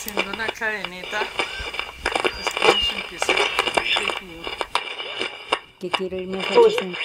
[0.00, 1.20] haciendo una cadeneta.
[2.38, 4.42] Después empieza el tejido.
[5.78, 6.96] que quiero irme a Uy.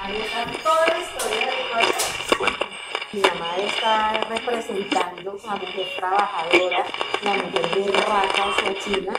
[0.00, 2.64] Ahí está toda la historia de cosas.
[3.12, 6.84] Mi mamá está representando a mujer trabajadora,
[7.22, 9.12] la mujer de raza china.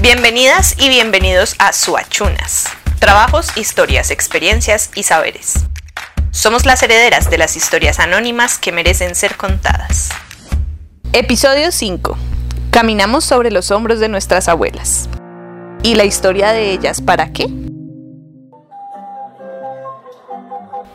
[0.00, 2.68] Bienvenidas y bienvenidos a Suachunas.
[3.00, 5.54] Trabajos, historias, experiencias y saberes.
[6.30, 10.10] Somos las herederas de las historias anónimas que merecen ser contadas.
[11.14, 12.18] Episodio 5.
[12.70, 15.08] Caminamos sobre los hombros de nuestras abuelas.
[15.82, 17.48] ¿Y la historia de ellas para qué?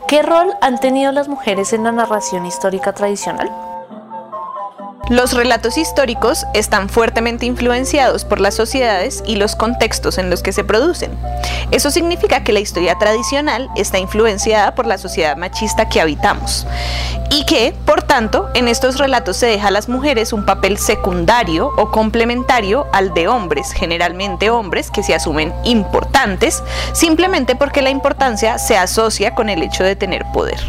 [0.06, 3.50] ¿Qué rol han tenido las mujeres en la narración histórica tradicional?
[5.10, 10.52] Los relatos históricos están fuertemente influenciados por las sociedades y los contextos en los que
[10.52, 11.10] se producen.
[11.70, 16.66] Eso significa que la historia tradicional está influenciada por la sociedad machista que habitamos
[17.30, 21.70] y que, por tanto, en estos relatos se deja a las mujeres un papel secundario
[21.76, 26.62] o complementario al de hombres, generalmente hombres que se asumen importantes,
[26.94, 30.60] simplemente porque la importancia se asocia con el hecho de tener poder.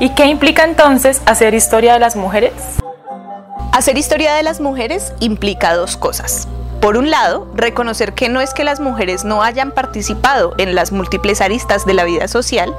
[0.00, 2.52] ¿Y qué implica entonces hacer historia de las mujeres?
[3.72, 6.48] Hacer historia de las mujeres implica dos cosas.
[6.80, 10.92] Por un lado, reconocer que no es que las mujeres no hayan participado en las
[10.92, 12.74] múltiples aristas de la vida social,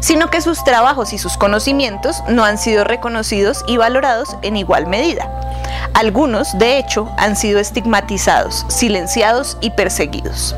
[0.00, 4.86] sino que sus trabajos y sus conocimientos no han sido reconocidos y valorados en igual
[4.86, 5.30] medida.
[5.94, 10.54] Algunos, de hecho, han sido estigmatizados, silenciados y perseguidos.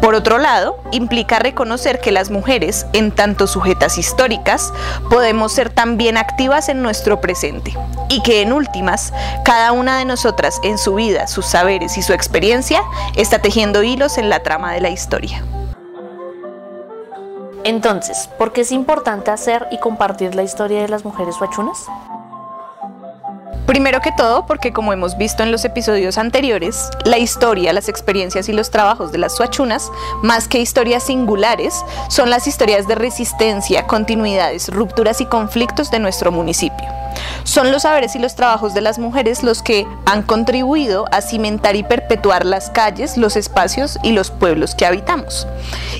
[0.00, 4.72] Por otro lado, implica reconocer que las mujeres, en tanto sujetas históricas,
[5.10, 7.74] podemos ser también activas en nuestro presente
[8.08, 9.12] y que en últimas,
[9.44, 12.82] cada una de nosotras en su vida, sus saberes y su experiencia
[13.16, 15.42] está tejiendo hilos en la trama de la historia.
[17.64, 21.86] Entonces, ¿por qué es importante hacer y compartir la historia de las mujeres huachunas?
[23.76, 28.48] Primero que todo, porque como hemos visto en los episodios anteriores, la historia, las experiencias
[28.48, 29.92] y los trabajos de las suachunas,
[30.22, 31.74] más que historias singulares,
[32.08, 36.86] son las historias de resistencia, continuidades, rupturas y conflictos de nuestro municipio.
[37.44, 41.76] Son los saberes y los trabajos de las mujeres los que han contribuido a cimentar
[41.76, 45.46] y perpetuar las calles, los espacios y los pueblos que habitamos.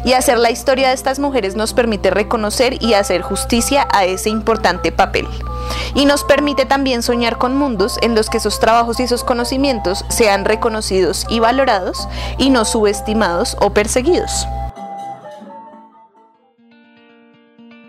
[0.02, 4.30] Y hacer la historia de estas mujeres nos permite reconocer y hacer justicia a ese
[4.30, 5.26] importante papel.
[5.94, 10.04] Y nos permite también soñar con mundos en los que esos trabajos y esos conocimientos
[10.08, 14.46] sean reconocidos y valorados y no subestimados o perseguidos.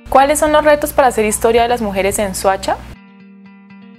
[0.09, 2.77] ¿Cuáles son los retos para hacer historia de las mujeres en Suacha?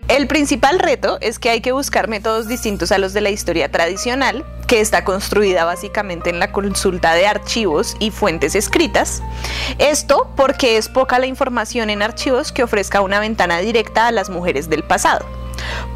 [0.09, 3.71] El principal reto es que hay que buscar métodos distintos a los de la historia
[3.71, 9.23] tradicional, que está construida básicamente en la consulta de archivos y fuentes escritas.
[9.79, 14.31] Esto porque es poca la información en archivos que ofrezca una ventana directa a las
[14.31, 15.27] mujeres del pasado.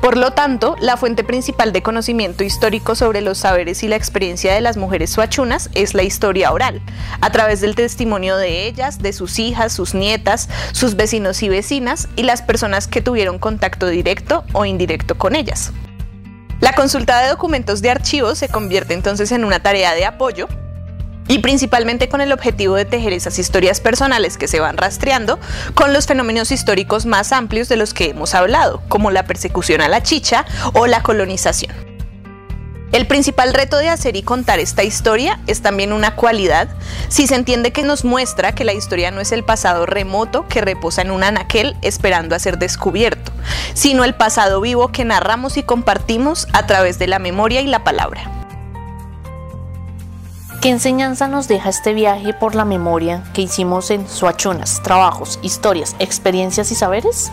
[0.00, 4.52] Por lo tanto, la fuente principal de conocimiento histórico sobre los saberes y la experiencia
[4.54, 6.82] de las mujeres suachunas es la historia oral,
[7.20, 12.08] a través del testimonio de ellas, de sus hijas, sus nietas, sus vecinos y vecinas
[12.16, 15.72] y las personas que tuvieron contacto directo o indirecto con ellas.
[16.62, 20.46] La consulta de documentos de archivos se convierte entonces en una tarea de apoyo
[21.26, 25.40] y principalmente con el objetivo de tejer esas historias personales que se van rastreando
[25.74, 29.88] con los fenómenos históricos más amplios de los que hemos hablado, como la persecución a
[29.88, 31.74] la chicha o la colonización.
[32.92, 36.68] El principal reto de hacer y contar esta historia es también una cualidad
[37.08, 40.60] si se entiende que nos muestra que la historia no es el pasado remoto que
[40.60, 43.31] reposa en un anaquel esperando a ser descubierto,
[43.74, 47.84] sino el pasado vivo que narramos y compartimos a través de la memoria y la
[47.84, 48.30] palabra.
[50.60, 55.96] ¿Qué enseñanza nos deja este viaje por la memoria que hicimos en Suachunas, trabajos, historias,
[55.98, 57.32] experiencias y saberes?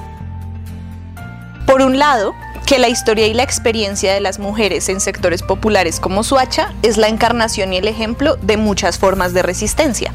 [1.67, 2.33] Por un lado,
[2.65, 6.97] que la historia y la experiencia de las mujeres en sectores populares como Suacha es
[6.97, 10.11] la encarnación y el ejemplo de muchas formas de resistencia.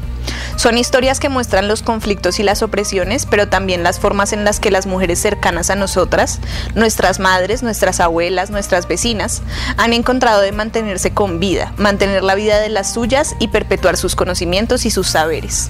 [0.55, 4.59] Son historias que muestran los conflictos y las opresiones, pero también las formas en las
[4.59, 6.39] que las mujeres cercanas a nosotras,
[6.75, 9.41] nuestras madres, nuestras abuelas, nuestras vecinas,
[9.77, 14.15] han encontrado de mantenerse con vida, mantener la vida de las suyas y perpetuar sus
[14.15, 15.69] conocimientos y sus saberes.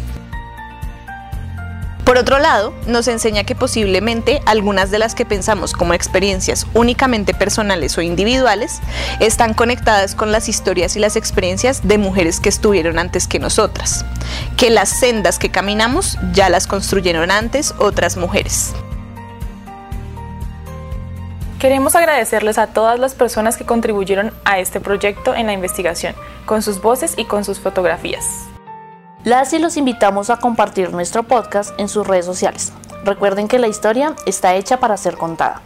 [2.05, 7.33] Por otro lado, nos enseña que posiblemente algunas de las que pensamos como experiencias únicamente
[7.33, 8.79] personales o individuales
[9.19, 14.05] están conectadas con las historias y las experiencias de mujeres que estuvieron antes que nosotras,
[14.55, 18.75] que las sendas que caminamos ya las construyeron antes otras mujeres.
[21.57, 26.13] Queremos agradecerles a todas las personas que contribuyeron a este proyecto en la investigación,
[26.45, 28.45] con sus voces y con sus fotografías.
[29.25, 32.71] Las y los invitamos a compartir nuestro podcast en sus redes sociales.
[33.03, 35.63] Recuerden que la historia está hecha para ser contada.